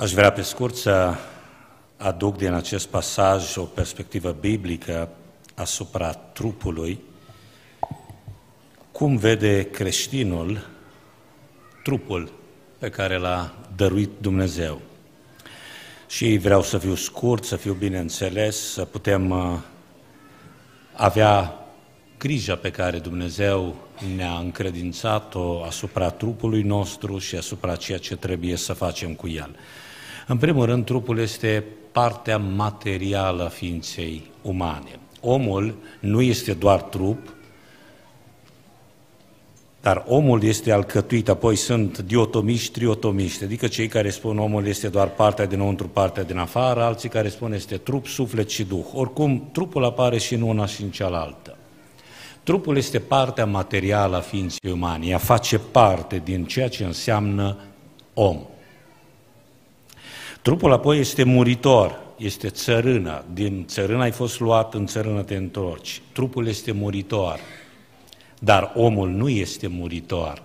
[0.00, 1.14] Aș vrea pe scurt să
[1.96, 5.08] aduc din acest pasaj o perspectivă biblică
[5.54, 7.00] asupra trupului,
[8.92, 10.66] cum vede creștinul
[11.82, 12.32] trupul
[12.78, 14.80] pe care l-a dăruit Dumnezeu.
[16.08, 19.58] Și vreau să fiu scurt, să fiu bine înțeles, să putem uh,
[20.92, 21.64] avea
[22.18, 23.76] grija pe care Dumnezeu
[24.16, 29.56] ne-a încredințat-o asupra trupului nostru și asupra ceea ce trebuie să facem cu el.
[30.30, 34.98] În primul rând, trupul este partea materială a ființei umane.
[35.20, 37.34] Omul nu este doar trup,
[39.80, 45.08] dar omul este alcătuit, apoi sunt diotomiști, triotomiști, adică cei care spun omul este doar
[45.08, 48.84] partea dinăuntru, partea din afară, alții care spun este trup, suflet și duh.
[48.94, 51.56] Oricum, trupul apare și în una și în cealaltă.
[52.42, 57.56] Trupul este partea materială a ființei umane, ea face parte din ceea ce înseamnă
[58.14, 58.38] om.
[60.42, 63.24] Trupul apoi este muritor, este țărână.
[63.32, 66.02] Din țărână ai fost luat, în țărână te întorci.
[66.12, 67.38] Trupul este muritor,
[68.38, 70.42] dar omul nu este muritor.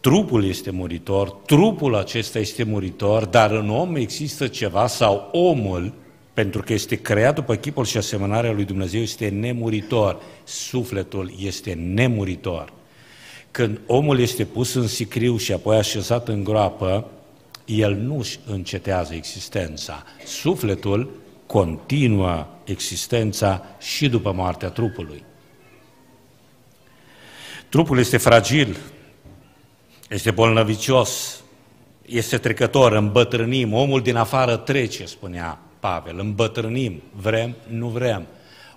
[0.00, 5.92] Trupul este muritor, trupul acesta este muritor, dar în om există ceva sau omul,
[6.32, 10.20] pentru că este creat după chipul și asemănarea lui Dumnezeu, este nemuritor.
[10.44, 12.72] Sufletul este nemuritor.
[13.50, 17.06] Când omul este pus în sicriu și apoi așezat în groapă,
[17.70, 20.04] el nu-și încetează existența.
[20.24, 21.10] Sufletul
[21.46, 25.24] continuă existența și după moartea trupului.
[27.68, 28.76] Trupul este fragil,
[30.08, 31.42] este bolnăvicios,
[32.06, 38.26] este trecător, îmbătrânim, omul din afară trece, spunea Pavel, îmbătrânim, vrem, nu vrem.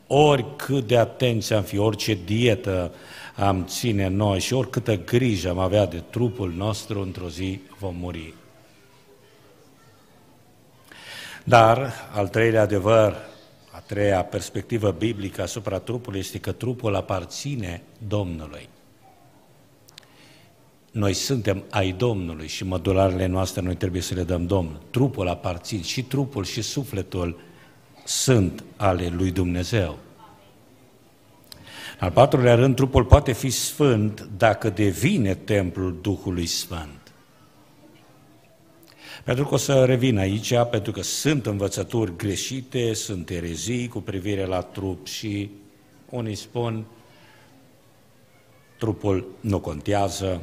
[0.07, 2.93] Oricât de atenție am fi, orice dietă
[3.35, 8.33] am ține noi și oricâtă grijă am avea de trupul nostru, într-o zi vom muri.
[11.43, 13.15] Dar, al treilea adevăr,
[13.71, 18.69] a treia perspectivă biblică asupra trupului este că trupul aparține Domnului.
[20.91, 24.81] Noi suntem ai Domnului și mădularele noastre noi trebuie să le dăm Domnul.
[24.89, 27.39] Trupul aparține și trupul și sufletul
[28.05, 29.97] sunt ale lui Dumnezeu.
[31.99, 37.02] Al patrulea rând, trupul poate fi sfânt dacă devine templul Duhului Sfânt.
[39.23, 44.45] Pentru că o să revin aici, pentru că sunt învățături greșite, sunt erezii cu privire
[44.45, 45.49] la trup și
[46.09, 46.85] unii spun
[48.77, 50.41] trupul nu contează,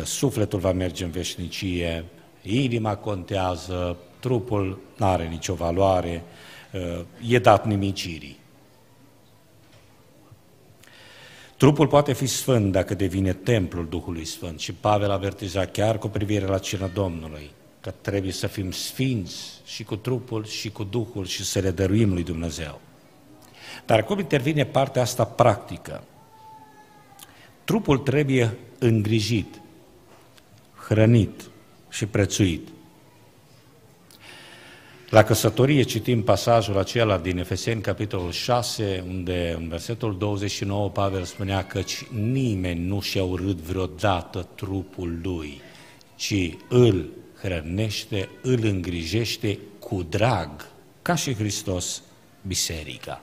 [0.00, 2.04] ă, sufletul va merge în veșnicie,
[2.42, 6.24] inima contează, trupul nu are nicio valoare,
[6.74, 8.41] ă, e dat nimicirii.
[11.62, 16.46] Trupul poate fi sfânt dacă devine templul Duhului Sfânt și Pavel avertiza chiar cu privire
[16.46, 17.50] la cină Domnului
[17.80, 22.12] că trebuie să fim sfinți și cu trupul și cu Duhul și să le dăruim
[22.12, 22.80] lui Dumnezeu.
[23.86, 26.04] Dar cum intervine partea asta practică?
[27.64, 29.60] Trupul trebuie îngrijit,
[30.88, 31.42] hrănit
[31.88, 32.68] și prețuit.
[35.12, 41.66] La căsătorie citim pasajul acela din Efeseni, capitolul 6, unde în versetul 29 Pavel spunea
[41.66, 41.80] că
[42.10, 45.60] nimeni nu și-a urât vreodată trupul lui,
[46.16, 47.08] ci îl
[47.42, 50.50] hrănește, îl îngrijește cu drag,
[51.02, 52.02] ca și Hristos,
[52.46, 53.22] biserica.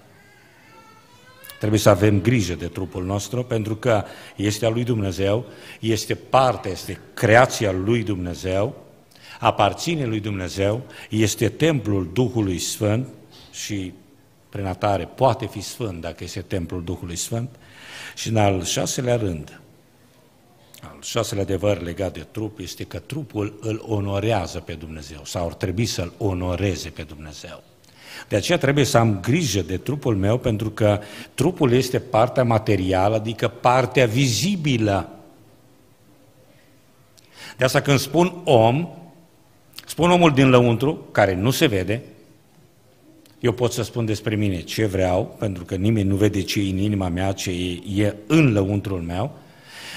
[1.59, 4.03] Trebuie să avem grijă de trupul nostru pentru că
[4.35, 5.45] este al lui Dumnezeu,
[5.79, 8.88] este parte, este creația lui Dumnezeu,
[9.39, 13.07] aparține lui Dumnezeu, este templul Duhului Sfânt
[13.51, 13.93] și
[14.49, 17.49] prin atare poate fi sfânt dacă este templul Duhului Sfânt
[18.15, 19.61] și în al șaselea rând,
[20.81, 25.53] al șaselea adevăr legat de trup este că trupul îl onorează pe Dumnezeu sau ar
[25.53, 27.63] trebui să-l onoreze pe Dumnezeu.
[28.27, 30.99] De aceea trebuie să am grijă de trupul meu pentru că
[31.33, 35.09] trupul este partea materială, adică partea vizibilă.
[37.57, 38.89] De asta când spun om,
[39.89, 42.01] Spun omul din lăuntru, care nu se vede,
[43.39, 46.69] eu pot să spun despre mine ce vreau, pentru că nimeni nu vede ce e
[46.69, 47.51] în inima mea, ce
[47.95, 49.31] e în lăuntrul meu,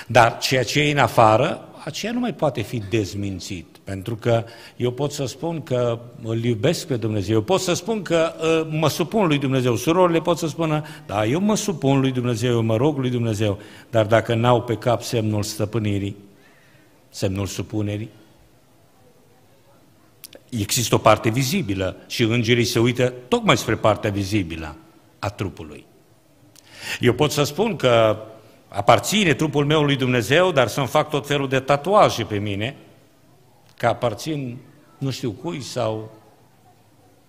[0.06, 3.66] dar ceea ce e în afară, aceea nu mai poate fi dezmințit.
[3.84, 4.44] Pentru că
[4.76, 8.76] eu pot să spun că îl iubesc pe Dumnezeu, eu pot să spun că uh,
[8.78, 12.62] mă supun lui Dumnezeu, surorile pot să spună, da, eu mă supun lui Dumnezeu, eu
[12.62, 13.58] mă rog lui Dumnezeu,
[13.90, 16.16] dar dacă n-au pe cap semnul stăpânirii,
[17.08, 18.08] semnul supunerii,
[20.60, 24.76] există o parte vizibilă și îngerii se uită tocmai spre partea vizibilă
[25.18, 25.86] a trupului.
[27.00, 28.18] Eu pot să spun că
[28.68, 32.76] aparține trupul meu lui Dumnezeu, dar să-mi fac tot felul de tatuaje pe mine
[33.76, 34.58] că aparțin
[34.98, 36.10] nu știu cui sau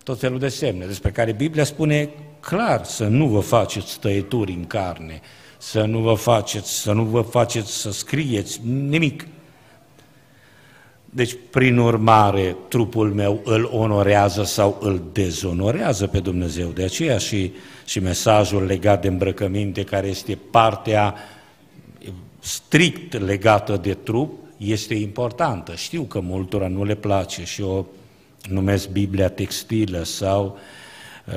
[0.03, 2.09] tot felul de semne, despre care Biblia spune
[2.39, 5.21] clar să nu vă faceți tăieturi în carne,
[5.57, 9.27] să nu vă faceți, să nu vă faceți să scrieți nimic.
[11.15, 16.69] Deci, prin urmare, trupul meu îl onorează sau îl dezonorează pe Dumnezeu.
[16.69, 17.51] De aceea și,
[17.85, 21.15] și mesajul legat de îmbrăcăminte, care este partea
[22.39, 25.75] strict legată de trup, este importantă.
[25.75, 27.85] Știu că multora nu le place și o
[28.49, 30.57] numesc Biblia textilă sau
[31.25, 31.33] uh,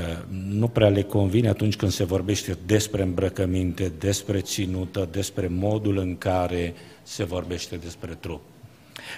[0.49, 6.19] nu prea le convine atunci când se vorbește despre îmbrăcăminte, despre ținută, despre modul în
[6.19, 8.41] care se vorbește despre trup.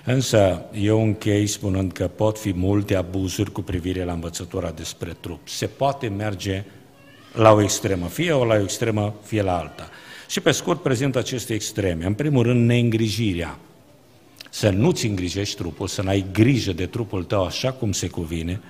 [0.05, 5.49] Însă eu închei spunând că pot fi multe abuzuri cu privire la învățătura despre trup.
[5.49, 6.65] Se poate merge
[7.33, 9.89] la o extremă, fie o la o extremă, fie la alta.
[10.29, 12.05] Și pe scurt prezint aceste extreme.
[12.05, 13.59] În primul rând, neîngrijirea.
[14.51, 18.61] Să nu-ți îngrijești trupul, să n-ai grijă de trupul tău așa cum se cuvine,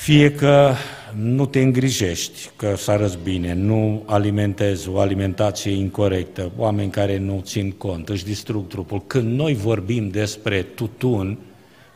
[0.00, 0.72] fie că
[1.16, 7.40] nu te îngrijești, că să arăți bine, nu alimentezi o alimentație incorrectă, oameni care nu
[7.44, 9.02] țin cont, își distrug trupul.
[9.06, 11.38] Când noi vorbim despre tutun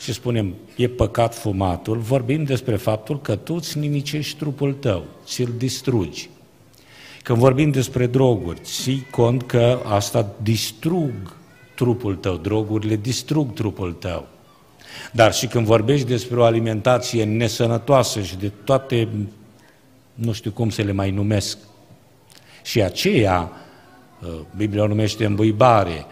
[0.00, 5.52] și spunem e păcat fumatul, vorbim despre faptul că tu îți nimicești trupul tău, ți-l
[5.56, 6.28] distrugi.
[7.22, 11.36] Când vorbim despre droguri, ții cont că asta distrug
[11.74, 14.28] trupul tău, drogurile distrug trupul tău.
[15.12, 19.08] Dar și când vorbești despre o alimentație nesănătoasă și de toate,
[20.14, 21.58] nu știu cum să le mai numesc,
[22.62, 23.52] și aceea,
[24.22, 26.06] uh, Biblia o numește îmbuibare,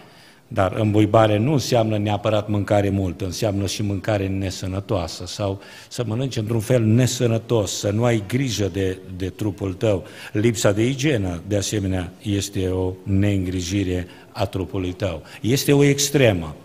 [0.49, 6.61] dar îmbuibare nu înseamnă neapărat mâncare multă, înseamnă și mâncare nesănătoasă sau să mănânci într-un
[6.61, 10.05] fel nesănătos, să nu ai grijă de, de trupul tău.
[10.33, 15.23] Lipsa de igienă, de asemenea, este o neîngrijire a trupului tău.
[15.41, 16.57] Este o extremă.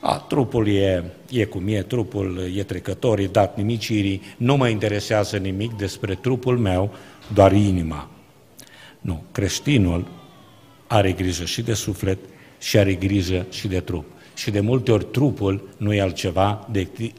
[0.00, 5.36] A, trupul e, e cum e, trupul e trecător, e dat nimicirii, nu mă interesează
[5.36, 6.94] nimic despre trupul meu,
[7.34, 8.10] doar inima.
[9.00, 10.06] Nu, creștinul
[10.86, 12.18] are grijă și de suflet
[12.58, 14.04] și are grijă și de trup.
[14.34, 16.68] Și de multe ori trupul nu e altceva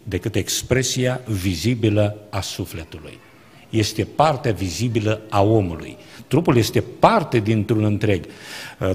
[0.03, 3.19] decât expresia vizibilă a sufletului.
[3.69, 5.97] Este partea vizibilă a omului.
[6.27, 8.25] Trupul este parte dintr-un întreg.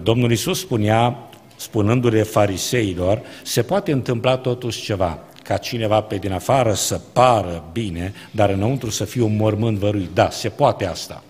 [0.03, 6.73] Domnul Isus spunea, spunându-le fariseilor, se poate întâmpla totuși ceva, ca cineva pe din afară
[6.73, 10.11] să pară bine, dar înăuntru să fie un mormânt văruit.
[10.15, 11.23] Da, se poate asta.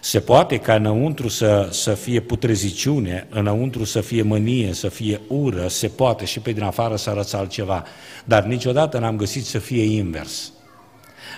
[0.00, 5.68] Se poate ca înăuntru să, să fie putreziciune, înăuntru să fie mânie, să fie ură,
[5.68, 7.84] se poate și pe din afară să arăți altceva.
[8.24, 10.52] Dar niciodată n-am găsit să fie invers.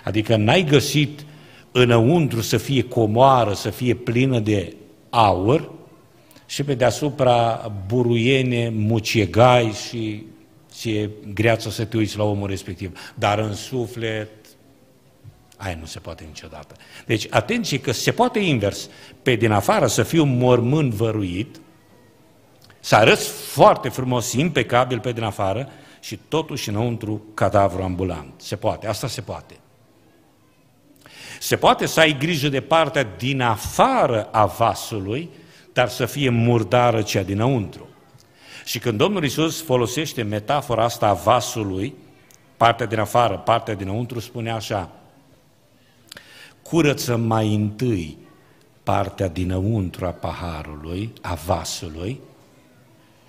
[0.05, 1.25] Adică n-ai găsit
[1.73, 4.75] înăuntru să fie comoară, să fie plină de
[5.11, 5.78] aur
[6.49, 10.23] și pe deasupra buruiene, muciegai și
[10.73, 13.13] ție greață să te uiți la omul respectiv.
[13.15, 14.29] Dar în suflet
[15.61, 16.75] Aia nu se poate niciodată.
[17.07, 18.89] Deci, atenție că se poate invers.
[19.23, 21.61] Pe din afară să fii un mormânt văruit,
[22.81, 25.69] să arăți foarte frumos, impecabil pe din afară
[26.01, 28.33] și totuși înăuntru cadavru ambulant.
[28.37, 29.57] Se poate, asta se poate.
[31.41, 35.31] Se poate să ai grijă de partea din afară a vasului,
[35.79, 37.89] dar să fie murdară cea dinăuntru.
[38.65, 41.95] Și când Domnul Isus folosește metafora asta a vasului,
[42.57, 44.91] partea din afară, partea dinăuntru, spune așa,
[46.63, 48.19] curăță mai întâi
[48.83, 52.21] partea dinăuntru a paharului, a vasului,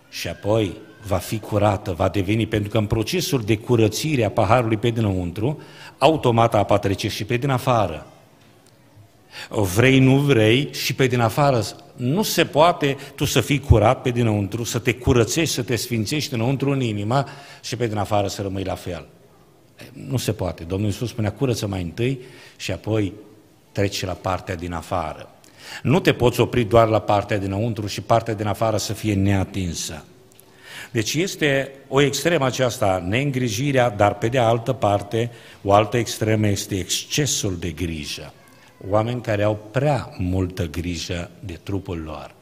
[0.09, 4.77] și apoi va fi curată, va deveni, pentru că în procesul de curățire a paharului
[4.77, 5.61] pe dinăuntru,
[5.97, 8.07] automat apa trece și pe din afară.
[9.49, 11.63] Vrei, nu vrei, și pe din afară.
[11.95, 16.33] Nu se poate tu să fii curat pe dinăuntru, să te curățești, să te sfințești
[16.33, 17.27] înăuntru în inima
[17.61, 19.07] și pe din afară să rămâi la fel.
[19.93, 20.63] Nu se poate.
[20.63, 22.19] Domnul Iisus spunea, curăță mai întâi
[22.55, 23.13] și apoi
[23.71, 25.29] treci la partea din afară.
[25.83, 30.03] Nu te poți opri doar la partea dinăuntru și partea din afară să fie neatinsă.
[30.91, 35.31] Deci este o extremă aceasta, neîngrijirea, dar pe de altă parte,
[35.63, 38.33] o altă extremă este excesul de grijă.
[38.87, 42.35] Oameni care au prea multă grijă de trupul lor.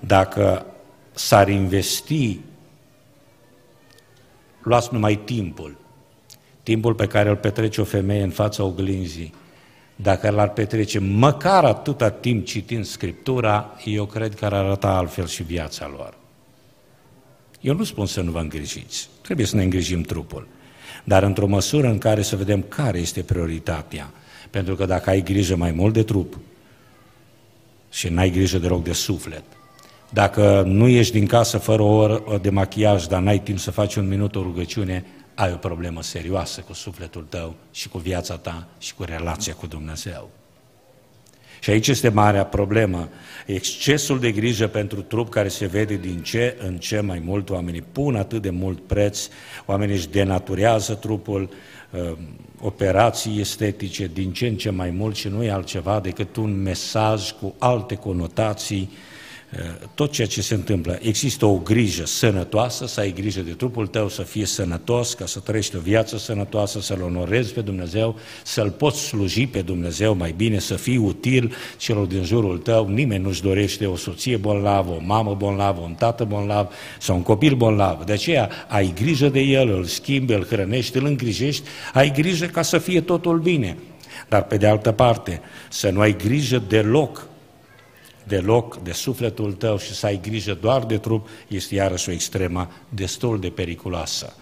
[0.00, 0.66] Dacă
[1.12, 2.40] s-ar investi,
[4.62, 5.76] luați numai timpul,
[6.62, 9.34] timpul pe care îl petrece o femeie în fața oglinzii,
[9.96, 15.42] dacă l-ar petrece măcar atâta timp citind Scriptura, eu cred că ar arăta altfel și
[15.42, 16.14] viața lor.
[17.60, 20.48] Eu nu spun să nu vă îngrijiți, trebuie să ne îngrijim trupul,
[21.04, 24.10] dar într-o măsură în care să vedem care este prioritatea.
[24.50, 26.38] Pentru că dacă ai grijă mai mult de trup
[27.90, 29.42] și n-ai grijă deloc de suflet,
[30.10, 33.94] Dacă nu ești din casă fără o oră de machiaj, dar n-ai timp să faci
[33.94, 38.66] un minut o rugăciune, ai o problemă serioasă cu sufletul tău și cu viața ta
[38.78, 40.30] și cu relația cu Dumnezeu.
[41.60, 43.08] Și aici este marea problemă.
[43.46, 47.50] Excesul de grijă pentru trup care se vede din ce în ce mai mult.
[47.50, 49.28] Oamenii pun atât de mult preț,
[49.66, 51.50] oamenii își denaturează trupul,
[51.90, 52.12] uh,
[52.60, 57.30] operații estetice din ce în ce mai mult și nu e altceva decât un mesaj
[57.30, 59.25] cu alte conotații Eh,
[59.94, 60.98] tot ceea ce se întâmplă.
[61.02, 65.38] Există o grijă sănătoasă, să ai grijă de trupul tău, să fie sănătos, ca să
[65.38, 70.58] trăiești o viață sănătoasă, să-L onorezi pe Dumnezeu, să-L poți sluji pe Dumnezeu mai bine,
[70.58, 72.88] să fii util celor din jurul tău.
[72.88, 77.54] Nimeni nu-și dorește o soție bolnavă, o mamă bolnavă, un tată bolnav sau un copil
[77.54, 78.04] bolnav.
[78.04, 82.62] De aceea ai grijă de el, îl schimbi, îl hrănești, îl îngrijești, ai grijă ca
[82.62, 83.76] să fie totul bine.
[84.28, 87.28] Dar pe de altă parte, să nu ai grijă deloc
[88.26, 92.70] deloc de sufletul tău și să ai grijă doar de trup, este iarăși o extremă
[92.88, 94.34] destul de periculoasă.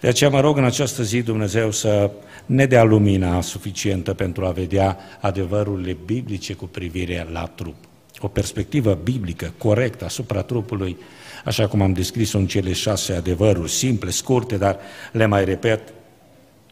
[0.00, 2.10] De aceea mă rog în această zi Dumnezeu să
[2.46, 7.74] ne dea lumina suficientă pentru a vedea adevărurile biblice cu privire la trup.
[8.18, 10.96] O perspectivă biblică corectă asupra trupului,
[11.44, 14.78] așa cum am descris-o în cele șase adevăruri simple, scurte, dar
[15.12, 15.92] le mai repet,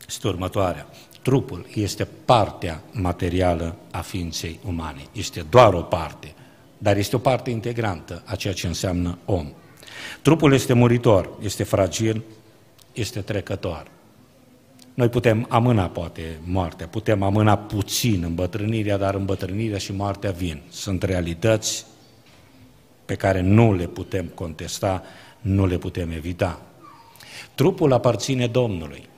[0.08, 0.86] este următoarea.
[1.22, 5.02] Trupul este partea materială a ființei umane.
[5.12, 6.34] Este doar o parte
[6.82, 9.52] dar este o parte integrantă a ceea ce înseamnă om.
[10.22, 12.22] Trupul este muritor, este fragil,
[12.92, 13.86] este trecător.
[14.94, 20.62] Noi putem amâna, poate, moartea, putem amâna puțin îmbătrânirea, dar îmbătrânirea și moartea vin.
[20.68, 21.86] Sunt realități
[23.04, 25.02] pe care nu le putem contesta,
[25.40, 26.62] nu le putem evita.
[27.54, 29.08] Trupul aparține Domnului.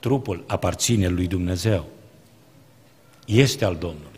[0.00, 1.86] Trupul aparține lui Dumnezeu.
[3.26, 4.11] Este al Domnului.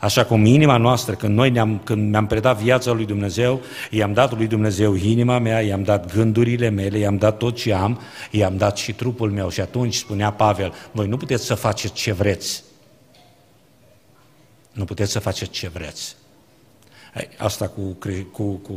[0.00, 4.36] Așa cum inima noastră, când noi ne-am, când mi-am predat viața lui Dumnezeu, i-am dat
[4.36, 8.00] lui Dumnezeu inima mea, i-am dat gândurile mele, i-am dat tot ce am,
[8.30, 9.48] i-am dat și trupul meu.
[9.48, 12.62] Și atunci spunea Pavel, voi nu puteți să faceți ce vreți.
[14.72, 16.16] Nu puteți să faceți ce vreți.
[17.38, 17.96] Asta cu,
[18.32, 18.74] cu, cu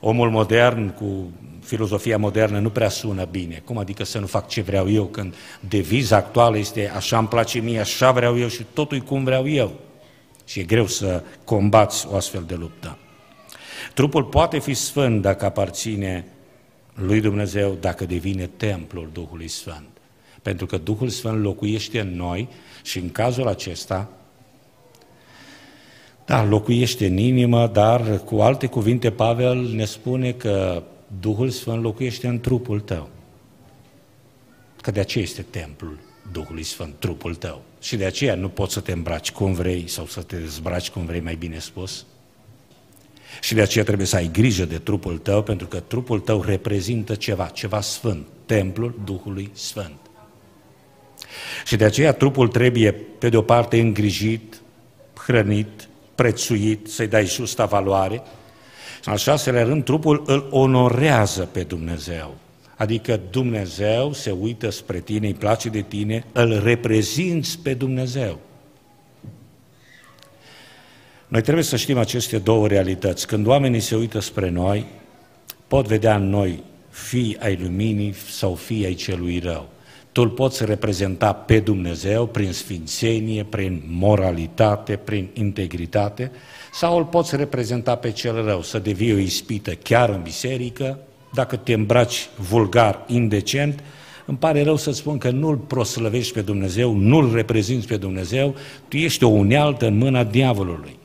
[0.00, 1.30] omul modern, cu
[1.64, 3.62] filozofia modernă nu prea sună bine.
[3.64, 7.58] Cum adică să nu fac ce vreau eu, când deviza actuală este așa îmi place
[7.58, 9.72] mie, așa vreau eu și totul cum vreau eu.
[10.46, 12.98] Și e greu să combați o astfel de luptă.
[13.94, 16.24] Trupul poate fi sfânt dacă aparține
[16.94, 19.88] lui Dumnezeu, dacă devine templul Duhului Sfânt.
[20.42, 22.48] Pentru că Duhul Sfânt locuiește în noi
[22.82, 24.10] și în cazul acesta,
[26.24, 30.82] da, locuiește în inimă, dar cu alte cuvinte Pavel ne spune că
[31.20, 33.08] Duhul Sfânt locuiește în trupul tău.
[34.80, 35.98] Că de aceea este templul
[36.32, 37.62] Duhului Sfânt, trupul tău.
[37.80, 41.04] Și de aceea nu poți să te îmbraci cum vrei sau să te dezbraci cum
[41.04, 42.06] vrei, mai bine spus.
[43.40, 47.14] Și de aceea trebuie să ai grijă de trupul tău, pentru că trupul tău reprezintă
[47.14, 49.96] ceva, ceva sfânt, templul Duhului Sfânt.
[51.64, 54.60] Și de aceea trupul trebuie, pe de o parte, îngrijit,
[55.14, 58.22] hrănit, prețuit, să-i dai justa valoare.
[59.00, 62.34] Și în al șaselea rând, trupul îl onorează pe Dumnezeu.
[62.76, 68.38] Adică Dumnezeu se uită spre tine, îi place de tine, îl reprezinți pe Dumnezeu.
[71.28, 73.26] Noi trebuie să știm aceste două realități.
[73.26, 74.86] Când oamenii se uită spre noi,
[75.68, 79.68] pot vedea în noi fii ai luminii sau fii ai celui rău.
[80.12, 86.30] Tu îl poți reprezenta pe Dumnezeu prin sfințenie, prin moralitate, prin integritate,
[86.72, 90.98] sau îl poți reprezenta pe cel rău, să devii o ispită chiar în biserică,
[91.36, 93.82] dacă te îmbraci vulgar, indecent,
[94.26, 98.54] îmi pare rău să spun că nu-L proslăvești pe Dumnezeu, nu-L reprezinți pe Dumnezeu,
[98.88, 100.98] tu ești o unealtă în mâna diavolului.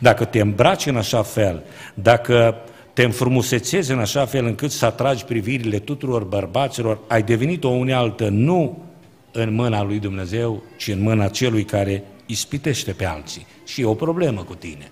[0.00, 1.62] Dacă te îmbraci în așa fel,
[1.94, 2.56] dacă
[2.92, 8.28] te înfrumusețezi în așa fel încât să atragi privirile tuturor bărbaților, ai devenit o unealtă
[8.28, 8.84] nu
[9.32, 13.46] în mâna lui Dumnezeu, ci în mâna celui care ispitește pe alții.
[13.66, 14.90] Și e o problemă cu tine.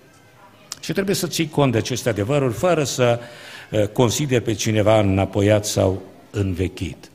[0.80, 3.49] Și trebuie să ții cont de aceste adevăruri fără să Eh,
[3.92, 7.10] consider pe cineva înapoiat sau învechit.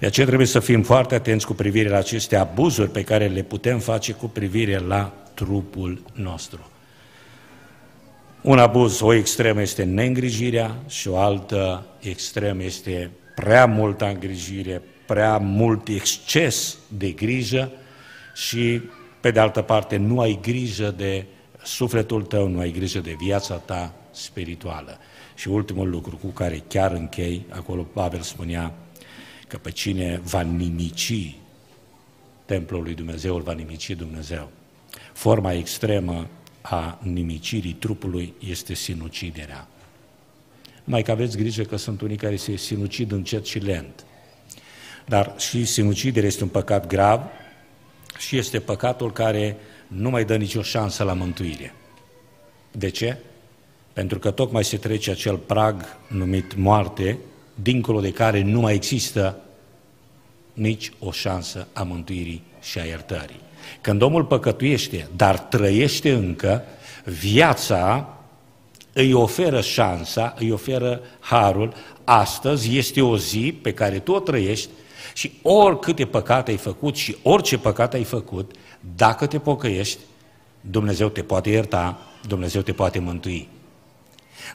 [0.00, 3.42] De aceea trebuie să fim foarte atenți cu privire la aceste abuzuri pe care le
[3.42, 6.70] putem face cu privire la trupul nostru.
[8.40, 15.38] Un abuz, o extremă este neîngrijirea și o altă extremă este prea multă îngrijire, prea
[15.38, 17.70] mult exces de grijă
[18.34, 18.80] și,
[19.20, 21.24] pe de altă parte, nu ai grijă de
[21.64, 24.98] sufletul tău, nu ai grijă de viața ta spirituală.
[25.34, 28.74] Și ultimul lucru cu care chiar închei, acolo Pavel spunea
[29.48, 31.36] că pe cine va nimici
[32.44, 34.50] templul lui Dumnezeu, îl va nimici Dumnezeu.
[35.12, 36.26] Forma extremă
[36.60, 39.68] a nimicirii trupului este sinuciderea.
[40.84, 44.04] Mai că aveți grijă că sunt unii care se sinucid încet și lent.
[45.06, 47.22] Dar și sinuciderea este un păcat grav
[48.18, 49.56] și este păcatul care
[49.96, 51.74] nu mai dă nicio șansă la mântuire.
[52.70, 53.16] De ce?
[53.92, 57.18] Pentru că tocmai se trece acel prag numit moarte,
[57.54, 59.40] dincolo de care nu mai există
[60.52, 63.40] nici o șansă a mântuirii și a iertării.
[63.80, 66.64] Când omul păcătuiește, dar trăiește încă,
[67.04, 68.14] viața
[68.92, 71.74] îi oferă șansa, îi oferă harul.
[72.04, 74.68] Astăzi este o zi pe care tu o trăiești
[75.14, 78.54] și oricâte păcate ai făcut și orice păcat ai făcut,
[78.96, 79.98] dacă te pocăiești,
[80.60, 83.48] Dumnezeu te poate ierta, Dumnezeu te poate mântui.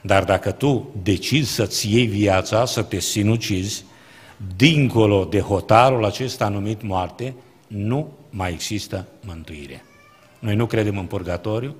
[0.02, 3.84] Dar dacă tu decizi să-ți iei viața, să te sinucizi,
[4.56, 7.34] dincolo de hotarul acesta numit moarte,
[7.66, 9.84] nu mai există mântuire.
[10.38, 11.74] Noi nu credem în purgatoriu,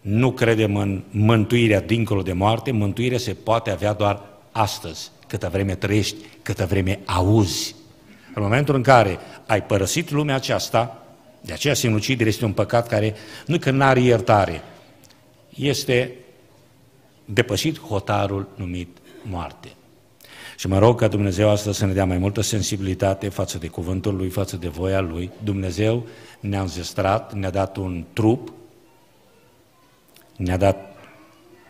[0.00, 5.74] nu credem în mântuirea dincolo de moarte, mântuirea se poate avea doar astăzi, câtă vreme
[5.74, 7.74] trăiești, câtă vreme auzi.
[8.34, 11.01] În momentul în care ai părăsit lumea aceasta,
[11.44, 13.14] de aceea sinucidere este un păcat care
[13.46, 14.62] nu că n-are iertare,
[15.54, 16.12] este
[17.24, 19.68] depășit hotarul numit moarte.
[20.56, 24.16] Și mă rog ca Dumnezeu astăzi să ne dea mai multă sensibilitate față de cuvântul
[24.16, 25.30] Lui, față de voia Lui.
[25.44, 26.06] Dumnezeu
[26.40, 28.52] ne-a înzestrat, ne-a dat un trup,
[30.36, 30.96] ne-a dat,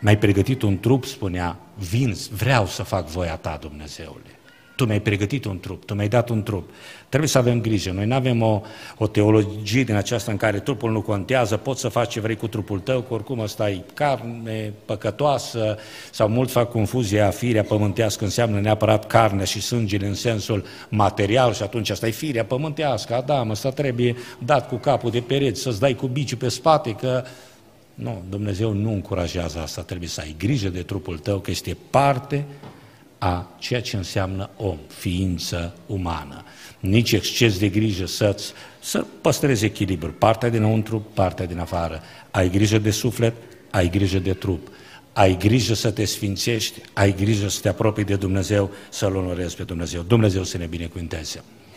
[0.01, 4.39] mai pregătit un trup, spunea, vin, vreau să fac voia Ta, Dumnezeule.
[4.77, 6.71] Tu mi-ai pregătit un trup, tu mi-ai dat un trup.
[7.09, 7.91] Trebuie să avem grijă.
[7.91, 8.61] Noi nu avem o,
[8.99, 12.47] o teologie din aceasta în care trupul nu contează, poți să faci ce vrei cu
[12.47, 15.77] trupul tău, că oricum ăsta e carne păcătoasă,
[16.11, 21.63] sau mult fac confuzia, firea pământească înseamnă neapărat carne și sângele în sensul material și
[21.63, 25.95] atunci asta e firea pământească, Adam, ăsta trebuie dat cu capul de pereți, să-ți dai
[25.95, 27.25] cu biciul pe spate, că
[27.95, 32.45] nu, Dumnezeu nu încurajează asta, trebuie să ai grijă de trupul tău, că este parte
[33.23, 36.45] a ceea ce înseamnă om, ființă umană.
[36.81, 42.03] Nici exces de grijă să-ți, să păstrezi echilibru, partea dinăuntru, partea din afară.
[42.31, 43.35] Ai grijă de suflet,
[43.71, 44.69] ai grijă de trup.
[45.13, 49.63] Ai grijă să te sfințești, ai grijă să te apropii de Dumnezeu, să-L onorezi pe
[49.63, 50.03] Dumnezeu.
[50.03, 51.45] Dumnezeu să ne binecuvinteze.